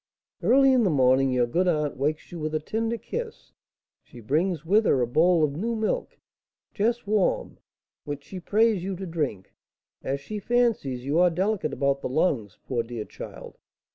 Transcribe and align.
"Early 0.41 0.73
in 0.73 0.81
the 0.83 0.89
morning 0.89 1.29
your 1.31 1.45
good 1.45 1.67
aunt 1.67 1.95
wakes 1.95 2.31
you 2.31 2.39
with 2.39 2.55
a 2.55 2.59
tender 2.59 2.97
kiss; 2.97 3.51
she 4.01 4.19
brings 4.19 4.65
with 4.65 4.85
her 4.85 4.99
a 4.99 5.05
bowl 5.05 5.43
of 5.43 5.51
new 5.55 5.75
milk, 5.75 6.17
just 6.73 7.05
warm, 7.05 7.59
which 8.03 8.23
she 8.23 8.39
prays 8.39 8.83
you 8.83 8.95
to 8.95 9.05
drink, 9.05 9.53
as 10.01 10.19
she 10.19 10.39
fancies 10.39 11.05
you 11.05 11.19
are 11.19 11.29
delicate 11.29 11.71
about 11.73 12.01
the 12.01 12.09
lungs, 12.09 12.57
poor 12.65 12.81
dear 12.81 13.05
child! 13.05 13.59